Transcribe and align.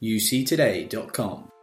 uctoday.com. 0.00 1.59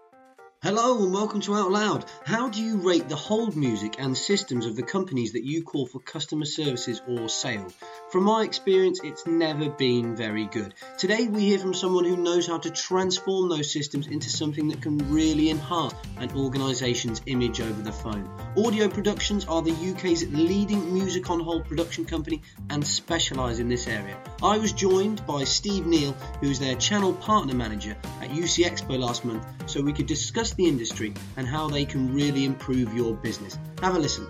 Hello 0.63 1.03
and 1.03 1.13
welcome 1.13 1.39
to 1.41 1.53
Out 1.53 1.71
Loud. 1.71 2.05
How 2.25 2.49
do 2.49 2.63
you 2.63 2.77
rate 2.77 3.07
the 3.07 3.15
hold 3.15 3.55
music 3.55 3.97
and 4.00 4.17
systems 4.17 4.65
of 4.65 4.75
the 4.75 4.81
companies 4.81 5.33
that 5.33 5.45
you 5.45 5.61
call 5.61 5.85
for 5.85 5.99
customer 5.99 6.45
services 6.45 7.00
or 7.07 7.30
sales? 7.30 7.75
From 8.12 8.23
my 8.23 8.41
experience, 8.41 9.00
it's 9.04 9.28
never 9.28 9.70
been 9.70 10.16
very 10.16 10.46
good. 10.46 10.73
Today 10.98 11.28
we 11.28 11.41
hear 11.41 11.59
from 11.59 11.75
someone 11.75 12.05
who 12.05 12.18
knows 12.18 12.48
how 12.48 12.57
to 12.57 12.71
transform 12.71 13.50
those 13.50 13.71
systems 13.71 14.07
into 14.07 14.32
something 14.32 14.70
that 14.70 14.82
can 14.82 14.98
really 15.12 15.52
enhance 15.52 15.93
an 16.18 16.32
organisation's 16.36 17.21
image 17.28 17.62
over 17.62 17.84
the 17.84 17.92
phone. 17.92 18.28
Audio 18.58 18.89
Productions 18.89 19.46
are 19.46 19.62
the 19.62 19.92
UK's 19.92 20.28
leading 20.30 20.92
music 20.92 21.30
on 21.30 21.39
hold 21.39 21.66
production 21.66 22.04
company 22.04 22.42
and 22.71 22.86
specialise 22.86 23.60
in 23.60 23.70
this 23.70 23.88
area. 23.88 24.18
I 24.42 24.58
was 24.58 24.74
joined 24.74 25.24
by 25.28 25.44
Steve 25.44 25.86
Neil, 25.86 26.14
who's 26.42 26.58
their 26.58 26.76
channel 26.76 27.14
partner 27.14 27.54
manager 27.54 27.96
at 28.21 28.32
UC 28.32 28.66
Expo 28.66 28.98
last 28.98 29.24
month, 29.24 29.46
so 29.68 29.82
we 29.82 29.94
could 29.94 30.08
discuss 30.08 30.47
the 30.56 30.68
industry 30.68 31.14
and 31.38 31.48
how 31.48 31.68
they 31.68 31.86
can 31.86 32.14
really 32.14 32.46
improve 32.46 32.94
your 32.94 33.14
business. 33.16 33.58
Have 33.82 33.96
a 33.96 34.00
listen. 34.00 34.28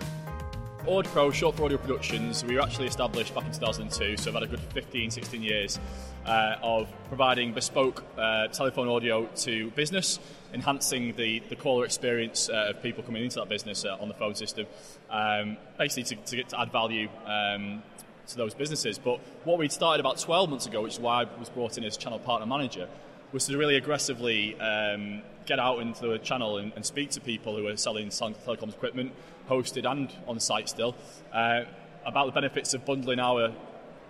AudPro, 0.88 1.32
short 1.34 1.54
for 1.54 1.64
Audio 1.64 1.76
Productions, 1.76 2.42
we 2.44 2.54
were 2.54 2.62
actually 2.62 2.86
established 2.86 3.34
back 3.34 3.44
in 3.44 3.52
2002, 3.52 4.16
so 4.16 4.30
I've 4.30 4.34
had 4.34 4.42
a 4.44 4.46
good 4.46 4.60
15, 4.72 5.10
16 5.10 5.42
years 5.42 5.78
uh, 6.24 6.56
of 6.62 6.88
providing 7.08 7.52
bespoke 7.52 8.04
uh, 8.16 8.48
telephone 8.48 8.88
audio 8.88 9.26
to 9.26 9.70
business, 9.72 10.18
enhancing 10.54 11.14
the, 11.16 11.40
the 11.50 11.56
caller 11.56 11.84
experience 11.84 12.48
uh, 12.48 12.70
of 12.70 12.82
people 12.82 13.02
coming 13.02 13.22
into 13.22 13.36
that 13.36 13.50
business 13.50 13.84
uh, 13.84 13.98
on 14.00 14.08
the 14.08 14.14
phone 14.14 14.34
system, 14.34 14.66
um, 15.10 15.58
basically 15.76 16.16
to, 16.16 16.16
to, 16.24 16.36
get 16.36 16.48
to 16.48 16.58
add 16.58 16.72
value 16.72 17.08
um, 17.26 17.82
to 18.26 18.36
those 18.36 18.54
businesses. 18.54 18.98
But 18.98 19.20
what 19.44 19.58
we'd 19.58 19.72
started 19.72 20.00
about 20.00 20.18
12 20.18 20.48
months 20.48 20.66
ago, 20.66 20.82
which 20.82 20.94
is 20.94 21.00
why 21.00 21.22
I 21.22 21.38
was 21.38 21.50
brought 21.50 21.76
in 21.76 21.84
as 21.84 21.98
channel 21.98 22.18
partner 22.18 22.46
manager, 22.46 22.88
was 23.32 23.46
to 23.46 23.56
really 23.56 23.76
aggressively 23.76 24.58
um, 24.60 25.22
get 25.46 25.58
out 25.58 25.80
into 25.80 26.06
the 26.06 26.18
channel 26.18 26.58
and, 26.58 26.72
and, 26.76 26.84
speak 26.84 27.10
to 27.10 27.20
people 27.20 27.56
who 27.56 27.66
are 27.66 27.76
selling 27.76 28.08
telecoms 28.08 28.70
equipment, 28.70 29.12
hosted 29.48 29.90
and 29.90 30.12
on 30.26 30.40
site 30.40 30.68
still, 30.68 30.94
uh, 31.32 31.62
about 32.04 32.26
the 32.26 32.32
benefits 32.32 32.74
of 32.74 32.84
bundling 32.84 33.18
our 33.18 33.52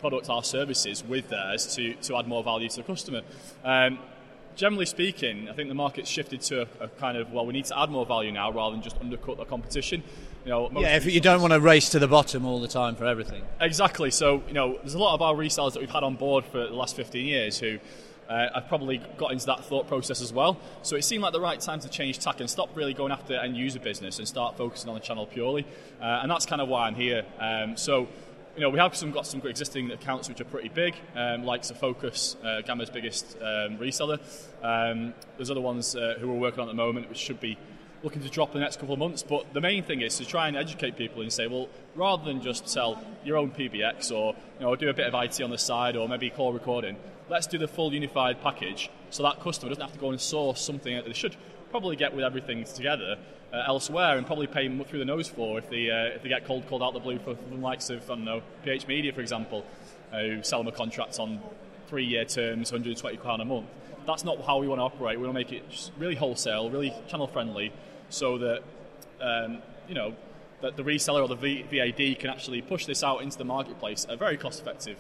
products, 0.01 0.29
our 0.29 0.45
services 0.45 1.05
with 1.05 1.29
theirs 1.29 1.75
to, 1.75 1.95
to 1.95 2.17
add 2.17 2.29
more 2.29 2.45
value 2.45 2.69
to 2.69 2.77
the 2.77 2.83
customer. 2.83 3.23
Um, 3.65 3.99
generally 4.59 4.87
speaking, 4.87 5.49
I 5.49 5.53
think 5.53 5.69
the 5.69 5.75
market's 5.75 6.11
shifted 6.11 6.41
to 6.43 6.63
a, 6.63 6.85
a, 6.85 6.89
kind 6.89 7.17
of 7.17 7.33
well, 7.33 7.47
we 7.47 7.53
need 7.53 7.65
to 7.67 7.79
add 7.79 7.91
more 7.91 8.05
value 8.05 8.33
now 8.33 8.53
rather 8.53 8.75
than 8.75 8.83
just 8.83 8.99
undercut 9.01 9.39
the 9.39 9.45
competition. 9.45 10.03
You 10.45 10.51
know, 10.51 10.71
yeah, 10.77 10.97
if 10.97 11.07
you 11.07 11.21
don't 11.21 11.41
want 11.41 11.53
to 11.53 11.61
race 11.61 11.91
to 11.91 11.99
the 11.99 12.09
bottom 12.09 12.45
all 12.45 12.61
the 12.61 12.69
time 12.69 12.97
for 12.97 13.07
everything. 13.07 13.43
Exactly. 13.61 14.11
So 14.11 14.43
you 14.49 14.55
know, 14.55 14.79
there's 14.79 14.95
a 14.95 14.99
lot 14.99 15.15
of 15.15 15.23
our 15.23 15.35
resellers 15.35 15.75
that 15.75 15.81
we've 15.81 15.91
had 15.91 16.03
on 16.03 16.17
board 16.17 16.45
for 16.45 16.59
the 16.67 16.75
last 16.75 16.97
15 16.97 17.25
years 17.25 17.59
who 17.59 17.79
uh, 18.29 18.49
I've 18.55 18.69
probably 18.69 18.99
got 19.17 19.33
into 19.33 19.47
that 19.47 19.65
thought 19.65 19.89
process 19.89 20.21
as 20.21 20.33
well. 20.33 20.59
So 20.83 20.97
it 20.97 21.03
seemed 21.03 21.23
like 21.23 21.33
the 21.33 21.41
right 21.41 21.61
time 21.61 21.81
to 21.81 21.89
change 21.89 22.19
tack 22.19 22.41
and 22.41 22.49
stop 22.49 22.77
really 22.77 22.95
going 22.95 23.13
after 23.13 23.35
end 23.35 23.57
user 23.57 23.81
business 23.81 24.19
and 24.19 24.29
start 24.29 24.57
focusing 24.57 24.89
on 24.89 24.95
the 24.95 25.01
channel 25.01 25.27
purely. 25.27 25.65
Uh, 26.01 26.21
and 26.23 26.31
that's 26.31 26.47
kind 26.47 26.61
of 26.61 26.69
why 26.69 26.87
I'm 26.87 26.95
here. 26.95 27.25
Um, 27.39 27.77
so 27.77 28.09
you 28.59 28.63
know, 28.63 28.71
we 28.71 28.79
have 28.81 28.97
some 28.97 29.13
got 29.13 29.25
some 29.25 29.41
existing 29.43 29.93
accounts 29.93 30.29
which 30.29 30.41
are 30.41 30.45
pretty 30.45 30.69
big, 30.69 30.97
um, 31.15 31.45
like 31.45 31.65
Focus, 31.65 32.35
uh, 32.43 32.61
Gamma's 32.63 32.91
biggest 32.91 33.37
um, 33.37 33.79
reseller. 33.79 34.19
Um, 34.65 35.15
there's 35.37 35.51
other 35.51 35.61
ones 35.61 35.95
uh, 35.95 36.17
who 36.19 36.27
we're 36.27 36.41
working 36.41 36.61
on 36.61 36.69
at 36.69 36.73
the 36.73 36.77
moment, 36.77 37.09
which 37.09 37.19
should 37.19 37.39
be 37.39 37.57
looking 38.03 38.23
to 38.23 38.29
drop 38.29 38.51
in 38.51 38.55
the 38.55 38.61
next 38.61 38.79
couple 38.79 38.93
of 38.93 38.99
months. 38.99 39.23
But 39.23 39.53
the 39.53 39.61
main 39.61 39.83
thing 39.83 40.01
is 40.01 40.17
to 40.19 40.25
try 40.25 40.49
and 40.49 40.57
educate 40.57 40.97
people 40.97 41.23
and 41.23 41.33
say, 41.33 41.47
well, 41.47 41.69
rather 41.95 42.25
than 42.25 42.41
just 42.41 42.69
sell 42.69 43.03
your 43.25 43.37
own 43.37 43.51
PBX 43.51 44.13
or 44.13 44.35
you 44.59 44.67
know 44.67 44.77
do 44.77 44.89
a 44.89 44.95
bit 44.95 45.13
of 45.13 45.15
IT 45.15 45.41
on 45.43 45.51
the 45.51 45.59
side 45.59 45.97
or 45.97 46.09
maybe 46.09 46.31
call 46.31 46.53
recording, 46.53 46.97
let's 47.29 47.47
do 47.47 47.59
the 47.59 47.69
full 47.69 47.93
unified 47.93 48.41
package 48.41 48.91
so 49.11 49.23
that 49.23 49.41
customer 49.41 49.71
doesn't 49.71 49.83
have 49.83 49.93
to 49.93 49.99
go 49.99 50.11
and 50.11 50.21
source 50.21 50.61
something 50.61 50.95
that 50.95 51.05
they 51.07 51.13
should 51.13 51.37
probably 51.71 51.97
get 51.97 52.15
with 52.15 52.25
everything 52.25 52.65
together 52.65 53.17
uh, 53.53 53.63
elsewhere 53.67 54.17
and 54.17 54.27
probably 54.27 54.47
pay 54.47 54.69
through 54.85 54.99
the 54.99 55.05
nose 55.05 55.29
for 55.29 55.59
if 55.59 55.69
they 55.71 55.91
uh, 55.91 56.15
if 56.15 56.23
they 56.23 56.29
get 56.29 56.45
cold 56.45 56.67
called 56.69 56.83
out 56.83 56.93
the 56.93 57.01
blue 57.01 57.19
for, 57.19 57.35
the 57.35 57.57
likes 57.57 57.91
of 57.91 58.03
I 58.11 58.15
don't 58.15 58.25
know 58.25 58.43
PH 58.65 58.87
Media 58.87 59.13
for 59.13 59.21
example, 59.21 59.65
uh, 60.13 60.21
who 60.21 60.43
sell 60.43 60.61
them 60.61 60.69
a 60.69 60.77
contract 60.77 61.19
on 61.19 61.41
three 61.89 62.05
year 62.05 62.25
terms, 62.25 62.71
120 62.71 63.17
pound 63.19 63.43
a 63.43 63.45
month. 63.45 63.67
That's 64.09 64.25
not 64.25 64.43
how 64.43 64.59
we 64.59 64.67
want 64.67 64.79
to 64.79 64.85
operate. 64.85 65.21
We 65.21 65.27
want 65.27 65.39
to 65.39 65.45
make 65.45 65.53
it 65.53 65.91
really 65.99 66.15
wholesale, 66.15 66.71
really 66.71 66.95
channel 67.09 67.27
friendly, 67.27 67.75
so 68.09 68.39
that 68.39 68.63
um, 69.21 69.59
you 69.87 69.95
know 69.95 70.15
that 70.63 70.79
the 70.79 70.83
reseller 70.83 71.21
or 71.21 71.29
the 71.29 71.37
v- 71.37 71.63
VAD 71.71 72.19
can 72.19 72.31
actually 72.31 72.63
push 72.63 72.87
this 72.87 73.05
out 73.05 73.21
into 73.21 73.37
the 73.37 73.45
marketplace 73.45 74.07
at 74.07 74.15
a 74.15 74.17
very 74.17 74.39
cost 74.39 74.63
effective 74.63 74.97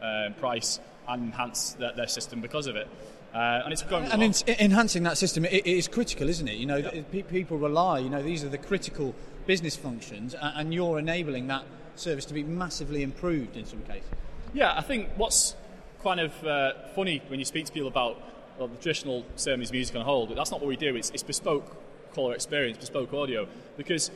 um, 0.00 0.34
price 0.34 0.78
and 1.08 1.24
enhance 1.24 1.72
their, 1.72 1.92
their 1.92 2.06
system 2.06 2.40
because 2.40 2.68
of 2.68 2.76
it. 2.76 2.86
Uh, 3.34 3.62
and 3.64 3.72
it's 3.72 3.82
going 3.82 4.04
and 4.04 4.22
in, 4.22 4.32
enhancing 4.60 5.02
that 5.02 5.18
system 5.18 5.44
it, 5.44 5.52
it 5.52 5.66
is 5.66 5.88
critical, 5.88 6.28
isn't 6.28 6.46
it? 6.46 6.54
You 6.54 6.66
know, 6.66 6.76
yeah. 6.76 7.02
people 7.28 7.58
rely. 7.58 7.98
You 7.98 8.10
know, 8.10 8.22
these 8.22 8.44
are 8.44 8.48
the 8.48 8.58
critical 8.58 9.12
business 9.44 9.74
functions, 9.74 10.36
and 10.40 10.72
you're 10.72 11.00
enabling 11.00 11.48
that 11.48 11.64
service 11.96 12.24
to 12.26 12.34
be 12.34 12.44
massively 12.44 13.02
improved 13.02 13.56
in 13.56 13.66
some 13.66 13.82
cases. 13.82 14.08
Yeah, 14.54 14.72
I 14.72 14.82
think 14.82 15.08
what's 15.16 15.56
kind 16.04 16.20
of 16.20 16.44
uh, 16.44 16.74
funny 16.94 17.22
when 17.26 17.40
you 17.40 17.44
speak 17.44 17.66
to 17.66 17.72
people 17.72 17.88
about 17.88 18.22
well, 18.58 18.68
the 18.68 18.76
traditional 18.76 19.24
Siamese 19.36 19.72
music 19.72 19.96
on 19.96 20.02
hold, 20.02 20.28
but 20.28 20.36
that's 20.36 20.50
not 20.50 20.60
what 20.60 20.68
we 20.68 20.76
do. 20.76 20.96
It's, 20.96 21.10
it's 21.10 21.22
bespoke 21.22 21.76
caller 22.14 22.34
experience, 22.34 22.78
bespoke 22.78 23.12
audio, 23.12 23.46
because 23.76 24.10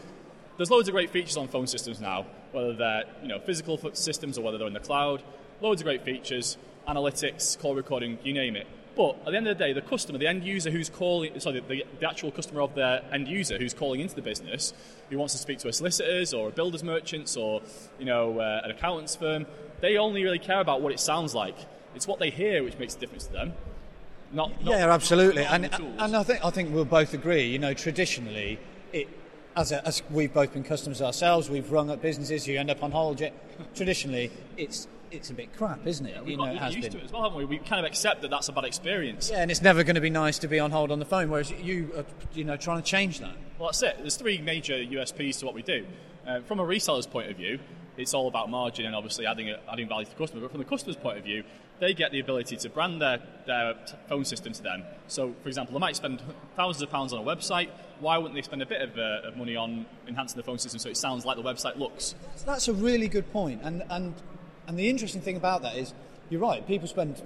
there's 0.57 0.71
loads 0.71 0.89
of 0.89 0.95
great 0.95 1.11
features 1.11 1.37
on 1.37 1.49
phone 1.49 1.67
systems 1.67 2.01
now, 2.01 2.27
whether 2.53 2.73
they're 2.73 3.05
you 3.23 3.29
know 3.29 3.39
physical 3.39 3.79
systems 3.95 4.39
or 4.39 4.43
whether 4.43 4.59
they're 4.59 4.67
in 4.67 4.73
the 4.73 4.81
cloud. 4.81 5.23
Loads 5.61 5.81
of 5.81 5.87
great 5.87 6.05
features, 6.05 6.59
analytics, 6.87 7.59
call 7.59 7.75
recording, 7.75 8.19
you 8.23 8.33
name 8.33 8.57
it. 8.57 8.67
But 8.97 9.17
at 9.27 9.33
the 9.33 9.37
end 9.37 9.47
of 9.47 9.59
the 9.59 9.65
day, 9.65 9.75
the 9.75 9.83
customer, 9.83 10.19
the 10.19 10.27
end 10.27 10.43
user 10.43 10.71
who's 10.71 10.89
calling, 10.89 11.39
sorry, 11.39 11.61
the, 11.61 11.85
the 12.01 12.09
actual 12.09 12.31
customer 12.31 12.63
of 12.63 12.75
their 12.75 13.03
end 13.13 13.29
user 13.29 13.59
who's 13.59 13.75
calling 13.75 14.01
into 14.01 14.15
the 14.15 14.23
business, 14.23 14.73
who 15.11 15.19
wants 15.19 15.35
to 15.35 15.39
speak 15.39 15.59
to 15.59 15.69
a 15.69 15.73
solicitors 15.73 16.33
or 16.33 16.49
a 16.49 16.51
builder's 16.51 16.83
merchants 16.83 17.37
or 17.37 17.61
you 17.99 18.07
know 18.07 18.39
uh, 18.41 18.63
an 18.65 18.71
accountant's 18.71 19.15
firm, 19.15 19.47
they 19.81 19.99
only 19.99 20.25
really 20.25 20.39
care 20.39 20.61
about 20.61 20.81
what 20.81 20.93
it 20.93 21.01
sounds 21.01 21.35
like. 21.35 21.57
It's 21.95 22.07
what 22.07 22.19
they 22.19 22.31
hear 22.31 22.63
which 22.63 22.79
makes 22.79 22.95
a 22.95 22.99
difference 22.99 23.27
to 23.27 23.33
them. 23.33 23.53
Not, 24.37 24.63
not 24.63 24.71
yeah, 24.71 24.93
absolutely, 24.93 25.47
and 25.47 25.65
and 25.75 26.15
I 26.15 26.23
think 26.23 26.45
I 26.45 26.51
think 26.51 26.75
we'll 26.75 26.85
both 26.85 27.15
agree. 27.15 27.45
You 27.45 27.59
know, 27.59 27.73
traditionally, 27.73 28.59
it 28.93 29.09
as, 29.57 29.73
a, 29.73 29.85
as 29.87 30.03
we've 30.11 30.33
both 30.33 30.53
been 30.53 30.63
customers 30.63 31.01
ourselves, 31.01 31.49
we've 31.49 31.73
rung 31.73 31.89
up 31.89 32.03
businesses. 32.03 32.47
You 32.47 32.59
end 32.59 32.71
up 32.71 32.83
on 32.85 32.91
hold. 32.91 33.23
Traditionally, 33.75 34.31
it's 34.59 34.89
it's 35.11 35.31
a 35.31 35.33
bit 35.33 35.57
crap, 35.57 35.87
isn't 35.87 36.05
it? 36.05 36.17
Yeah, 36.17 36.31
you 36.31 36.37
know, 36.37 36.45
it 36.45 36.59
has 36.59 36.75
used 36.75 36.91
been. 36.91 36.99
to 36.99 36.99
it 36.99 37.05
as 37.07 37.13
well, 37.13 37.23
haven't 37.23 37.39
we? 37.39 37.47
We 37.47 37.57
kind 37.57 37.85
of 37.85 37.91
accept 37.91 38.21
that 38.21 38.31
that's 38.31 38.51
a 38.51 38.53
bad 38.53 38.65
experience. 38.65 39.31
Yeah, 39.31 39.41
and 39.41 39.51
it's 39.51 39.63
never 39.63 39.83
going 39.85 39.95
to 39.95 40.03
be 40.03 40.11
nice 40.11 40.39
to 40.41 40.49
be 40.49 40.61
on 40.61 40.71
hold 40.71 40.93
on 40.93 40.99
the 40.99 41.07
phone, 41.07 41.31
whereas 41.31 41.51
you 41.51 41.91
are, 41.97 42.05
you 42.35 42.45
know, 42.45 42.59
trying 42.59 42.83
to 42.83 42.87
change 42.87 43.21
that. 43.21 43.35
Well, 43.59 43.69
that's 43.69 43.83
it. 43.83 43.97
There's 44.01 44.17
three 44.17 44.43
major 44.43 44.75
USPs 44.75 45.39
to 45.39 45.47
what 45.47 45.55
we 45.55 45.63
do. 45.63 45.87
Uh, 46.27 46.41
from 46.41 46.61
a 46.61 46.65
reseller's 46.65 47.07
point 47.07 47.31
of 47.31 47.39
view, 47.39 47.59
it's 47.97 48.15
all 48.15 48.29
about 48.29 48.51
margin 48.51 48.87
and 48.87 48.95
obviously 48.95 49.27
adding 49.27 49.55
adding 49.71 49.89
value 49.89 50.05
to 50.05 50.11
the 50.11 50.17
customer. 50.17 50.43
But 50.43 50.51
from 50.51 50.59
the 50.59 50.67
customer's 50.67 50.97
point 50.97 51.19
of 51.19 51.25
view, 51.25 51.45
they 51.81 51.95
get 51.95 52.13
the 52.13 52.21
ability 52.21 52.57
to 52.57 52.69
brand 52.71 53.01
their, 53.01 53.19
their 53.47 53.75
phone 54.09 54.25
system 54.25 54.53
to 54.53 54.63
them. 54.63 54.83
So, 55.09 55.35
for 55.43 55.49
example, 55.49 55.75
they 55.75 55.81
might 55.81 55.97
spend 55.97 56.23
thousands 56.57 56.83
of 56.83 56.91
pounds 56.91 57.13
on 57.13 57.21
a 57.21 57.25
website. 57.25 57.69
Why 58.01 58.17
wouldn't 58.17 58.35
they 58.35 58.43
spend 58.43 58.63
a 58.63 58.67
bit 58.67 58.81
of, 58.83 58.99
uh, 58.99 59.29
of 59.29 59.37
money 59.37 59.57
on 59.57 59.87
enhancing 60.07 60.37
the 60.37 60.43
phone 60.43 60.59
system 60.59 60.79
so 60.79 60.89
it 60.89 60.97
sounds 60.97 61.25
like 61.25 61.37
the 61.37 61.43
website 61.43 61.77
looks? 61.77 62.15
That's 62.45 62.69
a 62.69 62.73
really 62.73 63.09
good 63.09 63.31
point. 63.33 63.61
And, 63.63 63.83
and 63.91 64.15
and 64.67 64.79
the 64.79 64.89
interesting 64.89 65.21
thing 65.21 65.37
about 65.37 65.63
that 65.63 65.77
is, 65.77 65.95
you're 66.29 66.41
right, 66.41 66.67
people 66.67 66.89
spend 66.89 67.23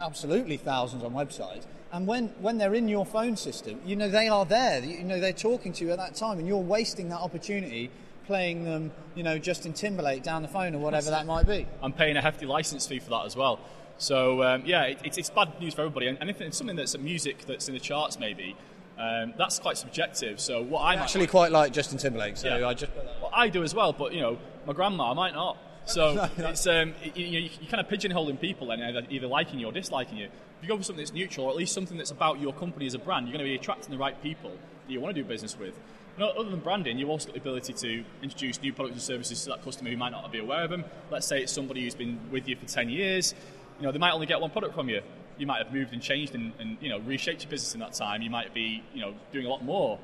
absolutely 0.00 0.56
thousands 0.56 1.04
on 1.04 1.12
websites. 1.12 1.66
And 1.92 2.06
when, 2.06 2.28
when 2.40 2.58
they're 2.58 2.74
in 2.74 2.88
your 2.88 3.04
phone 3.04 3.36
system, 3.36 3.80
you 3.84 3.96
know, 3.96 4.08
they 4.08 4.28
are 4.28 4.46
there. 4.46 4.82
You 4.82 5.04
know, 5.04 5.20
they're 5.20 5.32
talking 5.32 5.72
to 5.74 5.84
you 5.84 5.90
at 5.90 5.98
that 5.98 6.14
time, 6.14 6.38
and 6.38 6.48
you're 6.48 6.56
wasting 6.56 7.08
that 7.10 7.20
opportunity 7.20 7.90
playing 8.30 8.62
them, 8.62 8.92
you 9.16 9.24
know, 9.24 9.38
Justin 9.38 9.72
Timberlake 9.72 10.22
down 10.22 10.42
the 10.42 10.48
phone 10.48 10.72
or 10.72 10.78
whatever 10.78 11.10
that 11.10 11.26
might 11.26 11.48
be. 11.48 11.66
I'm 11.82 11.92
paying 11.92 12.16
a 12.16 12.22
hefty 12.22 12.46
license 12.46 12.86
fee 12.86 13.00
for 13.00 13.10
that 13.10 13.26
as 13.26 13.34
well. 13.34 13.58
So, 13.98 14.44
um, 14.44 14.62
yeah, 14.64 14.84
it, 14.84 15.00
it's, 15.02 15.18
it's 15.18 15.30
bad 15.30 15.60
news 15.60 15.74
for 15.74 15.80
everybody. 15.80 16.06
And 16.06 16.30
if 16.30 16.40
it's 16.40 16.56
something 16.56 16.76
that's 16.76 16.94
a 16.94 16.98
music 16.98 17.44
that's 17.44 17.66
in 17.66 17.74
the 17.74 17.80
charts, 17.80 18.20
maybe, 18.20 18.56
um, 19.00 19.34
that's 19.36 19.58
quite 19.58 19.78
subjective. 19.78 20.38
So, 20.38 20.62
what 20.62 20.82
I 20.82 20.94
actually 20.94 21.26
quite 21.26 21.50
like 21.50 21.72
Justin 21.72 21.98
Timberlake, 21.98 22.36
so 22.36 22.56
yeah. 22.56 22.68
I 22.68 22.74
just. 22.74 22.92
Well, 23.20 23.32
I 23.34 23.48
do 23.48 23.64
as 23.64 23.74
well, 23.74 23.92
but, 23.92 24.14
you 24.14 24.20
know, 24.20 24.38
my 24.64 24.74
grandma 24.74 25.12
might 25.12 25.34
not. 25.34 25.58
So 25.86 26.28
it's 26.36 26.68
um, 26.68 26.94
you, 27.16 27.24
you, 27.24 27.50
are 27.66 27.70
kind 27.70 27.84
of 27.84 27.88
pigeonholing 27.88 28.38
people 28.38 28.70
and 28.70 28.80
either, 28.84 29.02
either 29.10 29.26
liking 29.26 29.58
you 29.58 29.66
or 29.66 29.72
disliking 29.72 30.18
you. 30.18 30.26
If 30.26 30.62
you 30.62 30.68
go 30.68 30.76
for 30.76 30.84
something 30.84 31.02
that's 31.02 31.12
neutral, 31.12 31.46
or 31.46 31.50
at 31.50 31.56
least 31.56 31.72
something 31.72 31.96
that's 31.96 32.12
about 32.12 32.38
your 32.38 32.52
company 32.52 32.86
as 32.86 32.94
a 32.94 32.98
brand, 33.00 33.26
you're 33.26 33.32
going 33.32 33.44
to 33.44 33.50
be 33.50 33.56
attracting 33.56 33.90
the 33.90 33.98
right 33.98 34.22
people 34.22 34.50
that 34.50 34.92
you 34.92 35.00
want 35.00 35.16
to 35.16 35.20
do 35.20 35.26
business 35.26 35.58
with. 35.58 35.74
Other 36.20 36.50
than 36.50 36.60
branding, 36.60 36.98
you've 36.98 37.08
also 37.08 37.26
got 37.28 37.34
the 37.34 37.40
ability 37.40 37.72
to 37.72 38.04
introduce 38.22 38.60
new 38.60 38.72
products 38.72 38.94
and 38.94 39.02
services 39.02 39.42
to 39.44 39.50
that 39.50 39.64
customer 39.64 39.90
who 39.90 39.96
might 39.96 40.10
not 40.10 40.30
be 40.30 40.38
aware 40.38 40.64
of 40.64 40.70
them. 40.70 40.84
Let's 41.10 41.26
say 41.26 41.40
it's 41.40 41.52
somebody 41.52 41.82
who's 41.82 41.94
been 41.94 42.20
with 42.30 42.46
you 42.46 42.56
for 42.56 42.66
10 42.66 42.90
years. 42.90 43.34
You 43.78 43.86
know, 43.86 43.92
they 43.92 43.98
might 43.98 44.12
only 44.12 44.26
get 44.26 44.40
one 44.40 44.50
product 44.50 44.74
from 44.74 44.90
you. 44.90 45.00
You 45.38 45.46
might 45.46 45.64
have 45.64 45.72
moved 45.72 45.94
and 45.94 46.02
changed 46.02 46.34
and, 46.34 46.52
and 46.58 46.76
you 46.82 46.90
know 46.90 46.98
reshaped 47.00 47.42
your 47.42 47.50
business 47.50 47.72
in 47.72 47.80
that 47.80 47.94
time. 47.94 48.20
You 48.20 48.28
might 48.28 48.52
be 48.52 48.82
you 48.92 49.00
know 49.00 49.14
doing 49.32 49.46
a 49.46 49.48
lot 49.48 49.64
more 49.64 49.98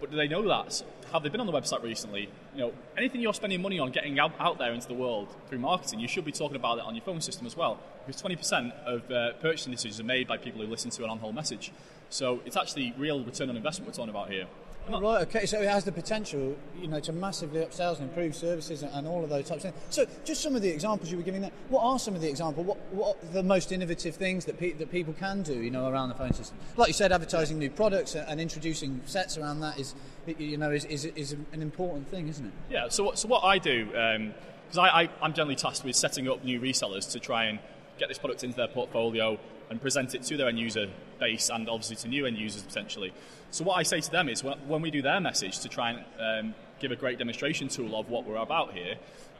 But 0.00 0.10
do 0.10 0.16
they 0.16 0.28
know 0.28 0.46
that? 0.46 0.82
Have 1.12 1.22
they 1.22 1.28
been 1.28 1.40
on 1.40 1.46
the 1.46 1.52
website 1.52 1.82
recently? 1.82 2.28
You 2.54 2.60
know, 2.60 2.72
anything 2.96 3.20
you're 3.20 3.34
spending 3.34 3.60
money 3.60 3.78
on 3.78 3.90
getting 3.90 4.18
out, 4.18 4.32
out 4.38 4.58
there 4.58 4.72
into 4.72 4.86
the 4.86 4.94
world 4.94 5.34
through 5.48 5.58
marketing, 5.58 6.00
you 6.00 6.08
should 6.08 6.24
be 6.24 6.32
talking 6.32 6.56
about 6.56 6.78
it 6.78 6.84
on 6.84 6.94
your 6.94 7.02
phone 7.02 7.20
system 7.20 7.46
as 7.46 7.56
well. 7.56 7.80
Because 8.06 8.22
20% 8.22 8.72
of 8.84 9.10
uh, 9.10 9.32
purchasing 9.40 9.72
decisions 9.72 10.00
are 10.00 10.04
made 10.04 10.28
by 10.28 10.36
people 10.36 10.60
who 10.60 10.68
listen 10.68 10.90
to 10.92 11.04
an 11.04 11.10
on-hold 11.10 11.34
message. 11.34 11.72
So 12.10 12.40
it's 12.44 12.56
actually 12.56 12.94
real 12.96 13.24
return 13.24 13.50
on 13.50 13.56
investment 13.56 13.88
we're 13.88 13.96
talking 13.96 14.10
about 14.10 14.30
here. 14.30 14.46
Right, 14.88 15.22
okay, 15.22 15.46
so 15.46 15.60
it 15.60 15.68
has 15.68 15.84
the 15.84 15.92
potential, 15.92 16.56
you 16.80 16.88
know, 16.88 17.00
to 17.00 17.12
massively 17.12 17.62
up 17.62 17.72
sales 17.72 18.00
and 18.00 18.08
improve 18.08 18.34
services 18.34 18.82
and, 18.82 18.92
and 18.94 19.06
all 19.06 19.22
of 19.22 19.30
those 19.30 19.48
types 19.48 19.64
of 19.64 19.72
things. 19.72 19.84
So, 19.90 20.06
just 20.24 20.42
some 20.42 20.56
of 20.56 20.62
the 20.62 20.68
examples 20.68 21.10
you 21.10 21.16
were 21.16 21.22
giving 21.22 21.42
there. 21.42 21.50
What 21.68 21.82
are 21.82 21.98
some 21.98 22.14
of 22.14 22.20
the 22.20 22.28
examples? 22.28 22.66
What, 22.66 22.78
what 22.90 23.22
are 23.22 23.32
the 23.32 23.42
most 23.42 23.70
innovative 23.70 24.16
things 24.16 24.44
that, 24.46 24.58
pe- 24.58 24.72
that 24.72 24.90
people 24.90 25.12
can 25.12 25.42
do, 25.42 25.54
you 25.54 25.70
know, 25.70 25.88
around 25.88 26.08
the 26.08 26.14
phone 26.14 26.32
system? 26.32 26.56
Like 26.76 26.88
you 26.88 26.94
said, 26.94 27.12
advertising 27.12 27.58
new 27.58 27.70
products 27.70 28.14
and, 28.14 28.28
and 28.28 28.40
introducing 28.40 29.00
sets 29.04 29.36
around 29.36 29.60
that 29.60 29.78
is, 29.78 29.94
you 30.26 30.56
know, 30.56 30.70
is, 30.70 30.84
is, 30.86 31.04
is 31.04 31.32
an 31.52 31.62
important 31.62 32.08
thing, 32.08 32.28
isn't 32.28 32.46
it? 32.46 32.52
Yeah. 32.70 32.88
So, 32.88 33.04
what, 33.04 33.18
so 33.18 33.28
what 33.28 33.44
I 33.44 33.58
do, 33.58 33.88
um, 33.96 34.34
because 34.66 34.78
I, 34.78 35.02
I, 35.02 35.08
I'm 35.22 35.32
generally 35.32 35.56
tasked 35.56 35.84
with 35.84 35.96
setting 35.96 36.28
up 36.28 36.44
new 36.44 36.60
resellers 36.60 37.12
to 37.12 37.20
try 37.20 37.44
and 37.44 37.58
get 37.98 38.08
this 38.08 38.18
product 38.18 38.44
into 38.44 38.56
their 38.56 38.68
portfolio 38.68 39.38
and 39.70 39.80
present 39.80 40.14
it 40.14 40.22
to 40.24 40.36
their 40.36 40.48
end 40.48 40.58
user 40.58 40.86
base 41.18 41.50
and 41.50 41.68
obviously 41.68 41.96
to 41.96 42.08
new 42.08 42.26
end 42.26 42.38
users 42.38 42.62
potentially. 42.62 43.12
So 43.50 43.64
what 43.64 43.74
I 43.74 43.82
say 43.82 44.00
to 44.00 44.10
them 44.10 44.28
is 44.28 44.44
when 44.44 44.82
we 44.82 44.90
do 44.90 45.02
their 45.02 45.20
message 45.20 45.60
to 45.60 45.68
try 45.68 45.90
and 45.90 46.04
um, 46.48 46.54
give 46.80 46.92
a 46.92 46.96
great 46.96 47.18
demonstration 47.18 47.68
tool 47.68 47.98
of 47.98 48.08
what 48.08 48.24
we're 48.24 48.36
about 48.36 48.72
here, 48.72 48.96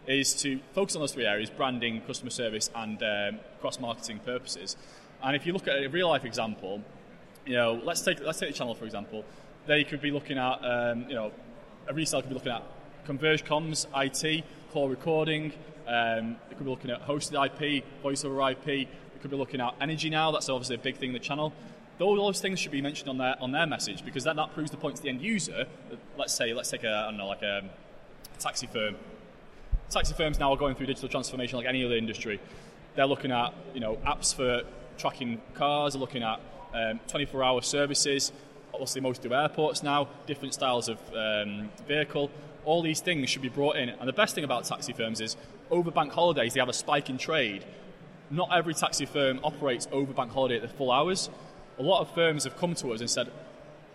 is 0.06 0.34
to 0.34 0.58
focus 0.72 0.96
on 0.96 1.02
those 1.02 1.12
three 1.12 1.26
areas: 1.26 1.50
branding, 1.50 2.00
customer 2.02 2.30
service, 2.30 2.70
and 2.74 3.02
um, 3.02 3.40
cross-marketing 3.60 4.20
purposes. 4.20 4.76
And 5.22 5.36
if 5.36 5.46
you 5.46 5.52
look 5.52 5.68
at 5.68 5.84
a 5.84 5.88
real 5.88 6.08
life 6.08 6.24
example, 6.24 6.82
you 7.44 7.54
know, 7.54 7.80
let's 7.84 8.00
take 8.00 8.20
let's 8.20 8.38
take 8.38 8.50
the 8.50 8.54
channel 8.54 8.74
for 8.74 8.84
example. 8.84 9.24
They 9.66 9.84
could 9.84 10.00
be 10.00 10.10
looking 10.10 10.38
at, 10.38 10.64
um, 10.64 11.04
you 11.08 11.14
know, 11.14 11.30
a 11.88 11.92
reseller 11.92 12.22
could 12.22 12.30
be 12.30 12.34
looking 12.34 12.52
at 12.52 12.62
converge 13.04 13.44
comms, 13.44 13.86
IT, 13.94 14.44
call 14.72 14.88
recording. 14.88 15.52
Um, 15.86 16.36
they 16.48 16.54
could 16.54 16.64
be 16.64 16.70
looking 16.70 16.90
at 16.90 17.06
hosted 17.06 17.34
IP, 17.44 17.84
voice 18.02 18.24
over 18.24 18.50
IP. 18.50 18.88
They 19.18 19.22
could 19.22 19.30
be 19.32 19.36
looking 19.36 19.60
at 19.60 19.74
energy 19.80 20.10
now. 20.10 20.30
That's 20.30 20.48
obviously 20.48 20.76
a 20.76 20.78
big 20.78 20.96
thing 20.96 21.08
in 21.08 21.12
the 21.12 21.18
channel 21.18 21.52
those 21.98 22.40
things 22.40 22.58
should 22.58 22.72
be 22.72 22.82
mentioned 22.82 23.08
on 23.08 23.18
their 23.18 23.36
on 23.40 23.52
their 23.52 23.66
message 23.66 24.04
because 24.04 24.24
that, 24.24 24.36
that 24.36 24.54
proves 24.54 24.70
the 24.70 24.76
point 24.76 24.96
to 24.96 25.02
the 25.02 25.08
end 25.08 25.20
user. 25.20 25.66
Let's 26.16 26.34
say 26.34 26.54
let's 26.54 26.70
take 26.70 26.84
a 26.84 26.90
I 26.90 27.04
don't 27.06 27.16
know 27.18 27.26
like 27.26 27.42
a, 27.42 27.62
a 28.34 28.38
taxi 28.38 28.66
firm. 28.66 28.96
Taxi 29.90 30.14
firms 30.14 30.38
now 30.38 30.52
are 30.52 30.56
going 30.56 30.74
through 30.74 30.86
digital 30.86 31.08
transformation 31.08 31.56
like 31.56 31.66
any 31.66 31.84
other 31.84 31.96
industry. 31.96 32.40
They're 32.94 33.06
looking 33.06 33.32
at 33.32 33.52
you 33.74 33.80
know 33.80 33.96
apps 34.06 34.34
for 34.34 34.62
tracking 34.96 35.40
cars. 35.54 35.94
They're 35.94 36.00
looking 36.00 36.22
at 36.22 36.40
um, 36.74 37.00
24-hour 37.08 37.62
services. 37.62 38.32
Obviously, 38.72 39.00
most 39.00 39.22
do 39.22 39.32
airports 39.32 39.82
now. 39.82 40.08
Different 40.26 40.54
styles 40.54 40.88
of 40.88 40.98
um, 41.14 41.70
vehicle. 41.86 42.30
All 42.64 42.82
these 42.82 43.00
things 43.00 43.30
should 43.30 43.42
be 43.42 43.48
brought 43.48 43.76
in. 43.76 43.88
And 43.88 44.06
the 44.06 44.12
best 44.12 44.34
thing 44.34 44.44
about 44.44 44.64
taxi 44.64 44.92
firms 44.92 45.20
is 45.20 45.36
over 45.70 45.90
bank 45.90 46.12
holidays 46.12 46.52
they 46.54 46.60
have 46.60 46.68
a 46.68 46.74
spike 46.74 47.08
in 47.08 47.16
trade. 47.16 47.64
Not 48.30 48.50
every 48.52 48.74
taxi 48.74 49.06
firm 49.06 49.40
operates 49.42 49.88
over 49.90 50.12
bank 50.12 50.32
holiday 50.32 50.56
at 50.56 50.62
the 50.62 50.68
full 50.68 50.92
hours 50.92 51.30
a 51.78 51.82
lot 51.82 52.00
of 52.00 52.12
firms 52.14 52.44
have 52.44 52.56
come 52.56 52.74
to 52.76 52.92
us 52.92 53.00
and 53.00 53.08
said, 53.08 53.30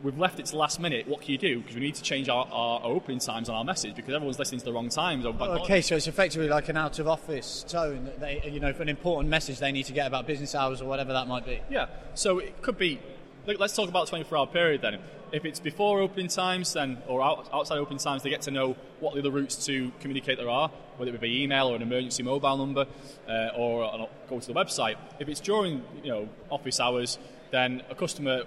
we've 0.02 0.18
left 0.18 0.40
it 0.40 0.46
to 0.48 0.52
the 0.54 0.58
last 0.58 0.80
minute. 0.80 1.08
What 1.08 1.22
can 1.22 1.32
you 1.32 1.38
do? 1.38 1.60
Because 1.60 1.76
we 1.76 1.82
need 1.82 1.96
to 1.96 2.04
change 2.04 2.30
our, 2.30 2.48
our, 2.52 2.82
opening 2.84 3.20
times 3.20 3.50
on 3.50 3.56
our 3.56 3.64
message 3.64 3.96
because 3.96 4.14
everyone's 4.14 4.40
listening 4.40 4.60
to 4.60 4.66
the 4.66 4.74
wrong 4.74 4.90
times. 4.90 5.26
Okay, 5.26 5.82
so 5.82 5.96
it's 5.96 6.08
effectively 6.08 6.50
like 6.50 6.70
an 6.70 6.78
out 6.78 7.00
of 7.00 7.08
office 7.08 7.66
tone 7.68 8.06
that 8.06 8.20
they, 8.20 8.42
you 8.50 8.60
know, 8.60 8.74
for 8.74 8.82
an 8.82 8.90
important 8.90 9.30
message 9.30 9.60
they 9.60 9.72
need 9.72 9.86
to 9.86 9.94
get 9.94 10.08
about 10.08 10.28
business 10.28 10.56
hours 10.56 10.82
or 10.82 10.86
whatever 10.86 11.14
that 11.14 11.28
might 11.28 11.46
be. 11.46 11.62
Yeah. 11.70 11.88
So 12.16 12.40
it 12.40 12.62
could 12.62 12.78
be. 12.78 13.00
Let's 13.46 13.76
talk 13.76 13.90
about 13.90 14.08
24 14.08 14.38
hour 14.38 14.48
period 14.48 14.82
then. 14.82 15.00
If 15.34 15.46
it's 15.46 15.60
before 15.60 16.00
opening 16.00 16.28
times, 16.28 16.74
then 16.74 17.00
or 17.08 17.24
out, 17.24 17.50
outside 17.52 17.80
opening 17.80 17.98
times, 17.98 18.22
they 18.22 18.30
get 18.30 18.44
to 18.44 18.52
know 18.52 18.76
what 19.00 19.16
the 19.16 19.20
other 19.20 19.32
routes 19.32 19.66
to 19.66 19.92
communicate 20.00 20.38
there 20.38 20.48
are, 20.48 20.70
whether 20.98 21.12
it 21.12 21.20
be 21.20 21.42
email 21.42 21.70
or 21.70 21.76
an 21.76 21.82
emergency 21.82 22.22
mobile 22.22 22.56
number, 22.56 22.86
uh, 23.28 23.50
or 23.58 23.84
uh, 23.84 24.06
go 24.30 24.40
to 24.40 24.46
the 24.46 24.54
website. 24.54 24.96
If 25.20 25.28
it's 25.28 25.40
during 25.40 25.84
you 26.04 26.12
know 26.12 26.30
office 26.52 26.80
hours, 26.80 27.18
then 27.50 27.82
a 27.90 27.96
customer 27.96 28.44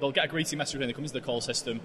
they'll 0.00 0.10
get 0.10 0.24
a 0.24 0.28
greeting 0.28 0.56
message 0.56 0.78
when 0.78 0.88
they 0.88 0.94
come 0.94 1.04
into 1.04 1.12
the 1.12 1.20
call 1.20 1.42
system. 1.42 1.80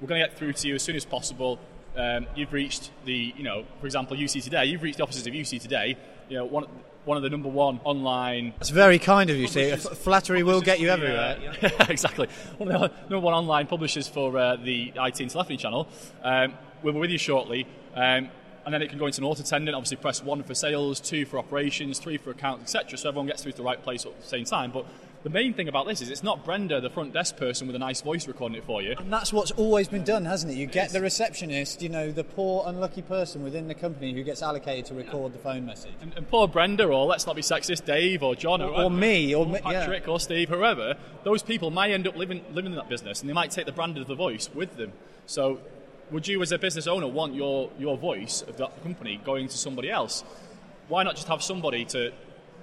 We're 0.00 0.08
going 0.08 0.20
to 0.20 0.26
get 0.26 0.36
through 0.36 0.54
to 0.54 0.66
you 0.66 0.74
as 0.74 0.82
soon 0.82 0.96
as 0.96 1.04
possible. 1.04 1.60
Um, 1.96 2.26
you've 2.34 2.52
reached 2.52 2.90
the, 3.04 3.32
you 3.36 3.42
know, 3.42 3.64
for 3.80 3.86
example, 3.86 4.16
UC 4.16 4.42
Today. 4.42 4.66
You've 4.66 4.82
reached 4.82 4.98
the 4.98 5.02
offices 5.02 5.26
of 5.26 5.32
UC 5.32 5.60
Today. 5.60 5.96
You 6.28 6.38
know, 6.38 6.44
one 6.44 6.66
one 7.06 7.16
of 7.16 7.22
the 7.22 7.30
number 7.30 7.48
one 7.48 7.80
online. 7.84 8.52
That's 8.58 8.70
very 8.70 8.98
kind 8.98 9.30
of 9.30 9.36
you. 9.36 9.46
See, 9.46 9.74
flattery 9.76 10.42
will 10.42 10.60
get 10.60 10.80
you 10.80 10.88
everywhere. 10.88 11.38
Yeah, 11.40 11.86
exactly. 11.88 12.28
One 12.58 12.70
of 12.72 12.80
the 12.80 12.88
number 13.02 13.20
one 13.20 13.32
online 13.32 13.68
publishers 13.68 14.08
for 14.08 14.36
uh, 14.36 14.56
the 14.56 14.92
IT 14.96 15.20
and 15.20 15.30
telephony 15.30 15.56
channel. 15.56 15.88
Um, 16.22 16.54
we'll 16.82 16.94
be 16.94 16.98
with 16.98 17.10
you 17.10 17.18
shortly. 17.18 17.66
Um, 17.94 18.28
and 18.64 18.74
then 18.74 18.82
it 18.82 18.90
can 18.90 18.98
go 18.98 19.06
into 19.06 19.20
an 19.20 19.24
auto 19.24 19.42
attendant. 19.42 19.76
Obviously, 19.76 19.96
press 19.98 20.22
one 20.22 20.42
for 20.42 20.52
sales, 20.52 20.98
two 20.98 21.24
for 21.24 21.38
operations, 21.38 22.00
three 22.00 22.16
for 22.16 22.30
accounts, 22.30 22.74
etc. 22.74 22.98
So 22.98 23.08
everyone 23.08 23.28
gets 23.28 23.44
through 23.44 23.52
to 23.52 23.58
the 23.58 23.62
right 23.62 23.80
place 23.80 24.04
at 24.04 24.20
the 24.20 24.26
same 24.26 24.44
time. 24.44 24.72
But 24.72 24.86
the 25.26 25.30
main 25.30 25.52
thing 25.52 25.66
about 25.66 25.88
this 25.88 26.00
is 26.00 26.08
it's 26.08 26.22
not 26.22 26.44
Brenda, 26.44 26.80
the 26.80 26.88
front 26.88 27.12
desk 27.12 27.36
person 27.36 27.66
with 27.66 27.74
a 27.74 27.80
nice 27.80 28.00
voice 28.00 28.28
recording 28.28 28.56
it 28.56 28.62
for 28.62 28.80
you. 28.80 28.94
And 28.96 29.12
that's 29.12 29.32
what's 29.32 29.50
always 29.50 29.88
been 29.88 30.04
done, 30.04 30.24
hasn't 30.24 30.52
it? 30.52 30.56
You 30.56 30.66
get 30.66 30.90
the 30.90 31.00
receptionist, 31.00 31.82
you 31.82 31.88
know, 31.88 32.12
the 32.12 32.22
poor 32.22 32.62
unlucky 32.64 33.02
person 33.02 33.42
within 33.42 33.66
the 33.66 33.74
company 33.74 34.12
who 34.12 34.22
gets 34.22 34.40
allocated 34.40 34.84
to 34.84 34.94
record 34.94 35.32
the 35.32 35.40
phone 35.40 35.66
message. 35.66 35.90
And, 36.00 36.14
and 36.14 36.30
poor 36.30 36.46
Brenda, 36.46 36.84
or 36.84 37.06
let's 37.06 37.26
not 37.26 37.34
be 37.34 37.42
sexist, 37.42 37.84
Dave 37.84 38.22
or 38.22 38.36
John, 38.36 38.62
or, 38.62 38.70
or, 38.70 38.82
or 38.84 38.90
me, 38.92 39.34
or, 39.34 39.44
or 39.44 39.58
Patrick, 39.58 40.06
yeah. 40.06 40.12
or 40.12 40.20
Steve, 40.20 40.48
whoever. 40.48 40.94
Those 41.24 41.42
people 41.42 41.72
might 41.72 41.90
end 41.90 42.06
up 42.06 42.14
living 42.14 42.44
living 42.52 42.70
in 42.70 42.76
that 42.76 42.88
business, 42.88 43.20
and 43.20 43.28
they 43.28 43.34
might 43.34 43.50
take 43.50 43.66
the 43.66 43.72
brand 43.72 43.98
of 43.98 44.06
the 44.06 44.14
voice 44.14 44.48
with 44.54 44.76
them. 44.76 44.92
So, 45.26 45.58
would 46.12 46.28
you, 46.28 46.40
as 46.40 46.52
a 46.52 46.58
business 46.58 46.86
owner, 46.86 47.08
want 47.08 47.34
your 47.34 47.72
your 47.80 47.98
voice 47.98 48.42
of 48.42 48.58
that 48.58 48.80
company 48.84 49.20
going 49.24 49.48
to 49.48 49.58
somebody 49.58 49.90
else? 49.90 50.22
Why 50.86 51.02
not 51.02 51.16
just 51.16 51.26
have 51.26 51.42
somebody 51.42 51.84
to 51.86 52.12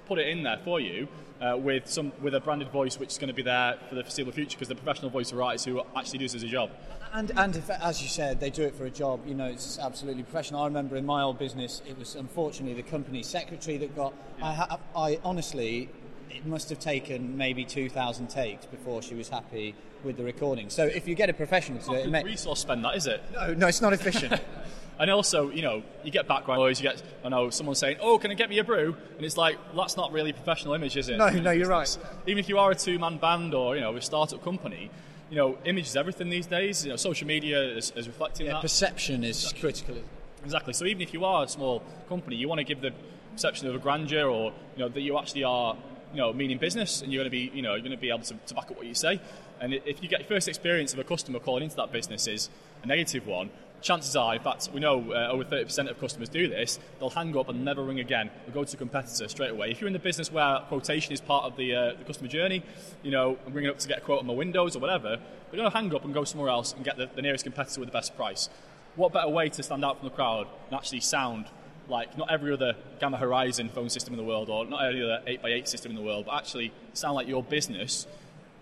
put 0.06 0.18
it 0.18 0.28
in 0.28 0.42
there 0.42 0.58
for 0.64 0.80
you 0.80 1.08
uh, 1.40 1.56
with 1.56 1.86
some 1.86 2.12
with 2.22 2.34
a 2.34 2.40
branded 2.40 2.68
voice 2.70 2.98
which 2.98 3.10
is 3.10 3.18
going 3.18 3.28
to 3.28 3.34
be 3.34 3.42
there 3.42 3.76
for 3.88 3.94
the 3.94 4.02
foreseeable 4.02 4.32
future 4.32 4.56
because 4.56 4.68
the 4.68 4.74
professional 4.74 5.10
voice 5.10 5.32
of 5.32 5.38
writers 5.38 5.64
who 5.64 5.82
actually 5.96 6.18
do 6.18 6.24
this 6.24 6.34
as 6.34 6.42
a 6.42 6.48
job. 6.48 6.70
And 7.12 7.30
and 7.36 7.54
if, 7.56 7.70
as 7.70 8.02
you 8.02 8.08
said, 8.08 8.40
they 8.40 8.50
do 8.50 8.62
it 8.62 8.74
for 8.74 8.86
a 8.86 8.90
job. 8.90 9.20
You 9.26 9.34
know, 9.34 9.46
it's 9.46 9.78
absolutely 9.78 10.24
professional. 10.24 10.62
I 10.62 10.66
remember 10.66 10.96
in 10.96 11.06
my 11.06 11.22
old 11.22 11.38
business, 11.38 11.82
it 11.86 11.98
was 11.98 12.16
unfortunately 12.16 12.80
the 12.80 12.88
company 12.88 13.22
secretary 13.22 13.76
that 13.78 13.94
got. 13.94 14.14
Yeah. 14.38 14.78
I, 14.96 15.00
I 15.00 15.20
honestly, 15.24 15.90
it 16.34 16.46
must 16.46 16.68
have 16.70 16.78
taken 16.78 17.36
maybe 17.36 17.64
two 17.64 17.88
thousand 17.88 18.28
takes 18.28 18.66
before 18.66 19.02
she 19.02 19.14
was 19.14 19.28
happy 19.28 19.74
with 20.02 20.16
the 20.16 20.24
recording. 20.24 20.70
So 20.70 20.84
if 20.84 21.08
you 21.08 21.14
get 21.14 21.30
a 21.30 21.32
professional 21.32 21.78
to 21.80 21.86
do 21.86 21.94
it, 21.94 22.06
it 22.06 22.10
may, 22.10 22.22
resource 22.24 22.60
spend 22.60 22.84
that 22.84 22.96
is 22.96 23.06
it? 23.06 23.22
No, 23.32 23.54
no, 23.54 23.66
it's 23.68 23.80
not 23.80 23.92
efficient. 23.92 24.40
And 24.96 25.10
also, 25.10 25.50
you 25.50 25.62
know, 25.62 25.82
you 26.04 26.12
get 26.12 26.28
background 26.28 26.60
noise. 26.60 26.80
You 26.80 26.88
get, 26.88 27.02
I 27.24 27.28
know, 27.28 27.50
someone 27.50 27.74
saying, 27.74 27.96
"Oh, 28.00 28.16
can 28.16 28.30
I 28.30 28.34
get 28.34 28.48
me 28.48 28.58
a 28.58 28.64
brew?" 28.64 28.96
And 29.16 29.26
it's 29.26 29.36
like 29.36 29.58
that's 29.76 29.96
not 29.96 30.12
really 30.12 30.32
professional 30.32 30.74
image, 30.74 30.96
is 30.96 31.08
it? 31.08 31.16
No, 31.16 31.30
no, 31.30 31.50
you're 31.50 31.68
right. 31.68 31.98
Even 32.28 32.38
if 32.38 32.48
you 32.48 32.58
are 32.58 32.70
a 32.70 32.76
two-man 32.76 33.18
band 33.18 33.54
or 33.54 33.74
you 33.74 33.80
know 33.80 33.96
a 33.96 34.00
startup 34.00 34.44
company, 34.44 34.90
you 35.30 35.36
know, 35.36 35.58
image 35.64 35.86
is 35.86 35.96
everything 35.96 36.30
these 36.30 36.46
days. 36.46 36.84
You 36.84 36.90
know, 36.90 36.96
social 36.96 37.26
media 37.26 37.60
is, 37.60 37.92
is 37.96 38.06
reflecting 38.06 38.46
yeah, 38.46 38.52
that. 38.52 38.62
Perception 38.62 39.24
is 39.24 39.42
exactly. 39.42 39.60
critical. 39.60 39.96
Exactly. 40.44 40.72
So 40.74 40.84
even 40.84 41.02
if 41.02 41.12
you 41.12 41.24
are 41.24 41.44
a 41.44 41.48
small 41.48 41.82
company, 42.08 42.36
you 42.36 42.48
want 42.48 42.60
to 42.60 42.64
give 42.64 42.80
the 42.80 42.92
perception 43.32 43.66
of 43.66 43.74
a 43.74 43.78
grandeur, 43.78 44.28
or 44.28 44.52
you 44.76 44.84
know, 44.84 44.88
that 44.88 45.00
you 45.00 45.18
actually 45.18 45.42
are, 45.42 45.76
you 46.14 46.20
know, 46.20 46.32
meaning 46.32 46.58
business, 46.58 47.02
and 47.02 47.12
you're 47.12 47.24
going 47.24 47.30
to 47.30 47.30
be, 47.30 47.50
you 47.54 47.60
know, 47.60 47.72
you're 47.72 47.80
going 47.80 47.90
to 47.90 47.96
be 47.96 48.08
able 48.08 48.20
to, 48.20 48.34
to 48.46 48.54
back 48.54 48.70
up 48.70 48.76
what 48.76 48.86
you 48.86 48.94
say. 48.94 49.20
And 49.60 49.74
if 49.74 50.00
you 50.00 50.08
get 50.08 50.20
your 50.20 50.28
first 50.28 50.46
experience 50.46 50.92
of 50.92 51.00
a 51.00 51.04
customer 51.04 51.40
calling 51.40 51.64
into 51.64 51.76
that 51.76 51.90
business 51.90 52.26
is 52.28 52.50
a 52.82 52.86
negative 52.86 53.26
one, 53.26 53.50
chances 53.82 54.14
are, 54.14 54.34
in 54.34 54.40
fact, 54.40 54.70
we 54.72 54.80
know 54.80 55.12
uh, 55.12 55.28
over 55.30 55.44
30% 55.44 55.90
of 55.90 56.00
customers 56.00 56.28
do 56.28 56.48
this, 56.48 56.78
they'll 56.98 57.10
hang 57.10 57.36
up 57.36 57.48
and 57.48 57.64
never 57.64 57.82
ring 57.82 58.00
again. 58.00 58.30
They'll 58.46 58.54
go 58.54 58.64
to 58.64 58.76
a 58.76 58.78
competitor 58.78 59.28
straight 59.28 59.50
away. 59.50 59.70
If 59.70 59.80
you're 59.80 59.88
in 59.88 59.92
the 59.92 59.98
business 59.98 60.30
where 60.30 60.60
quotation 60.68 61.12
is 61.12 61.20
part 61.20 61.44
of 61.44 61.56
the, 61.56 61.74
uh, 61.74 61.92
the 61.98 62.04
customer 62.04 62.28
journey, 62.28 62.62
you 63.02 63.10
know, 63.10 63.36
I'm 63.46 63.52
ringing 63.52 63.70
up 63.70 63.78
to 63.78 63.88
get 63.88 63.98
a 63.98 64.00
quote 64.00 64.20
on 64.20 64.26
my 64.26 64.34
windows 64.34 64.76
or 64.76 64.78
whatever, 64.78 65.18
they're 65.50 65.58
going 65.58 65.70
to 65.70 65.76
hang 65.76 65.94
up 65.94 66.04
and 66.04 66.14
go 66.14 66.24
somewhere 66.24 66.48
else 66.48 66.72
and 66.72 66.84
get 66.84 66.96
the, 66.96 67.08
the 67.14 67.22
nearest 67.22 67.44
competitor 67.44 67.80
with 67.80 67.88
the 67.88 67.92
best 67.92 68.16
price. 68.16 68.48
What 68.96 69.12
better 69.12 69.28
way 69.28 69.48
to 69.48 69.62
stand 69.62 69.84
out 69.84 69.98
from 69.98 70.08
the 70.08 70.14
crowd 70.14 70.46
and 70.68 70.76
actually 70.76 71.00
sound 71.00 71.46
like 71.88 72.16
not 72.16 72.30
every 72.30 72.52
other 72.52 72.74
Gamma 73.00 73.16
Horizon 73.16 73.68
phone 73.68 73.90
system 73.90 74.14
in 74.14 74.18
the 74.18 74.24
world 74.24 74.48
or 74.48 74.64
not 74.66 74.84
every 74.84 75.02
other 75.02 75.22
8x8 75.26 75.68
system 75.68 75.90
in 75.90 75.96
the 75.96 76.02
world, 76.02 76.26
but 76.26 76.34
actually 76.34 76.72
sound 76.92 77.14
like 77.14 77.28
your 77.28 77.42
business 77.42 78.06